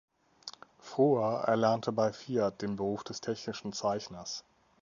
[0.79, 4.43] Frua erlernte bei Fiat den Beruf des technischen Zeichners.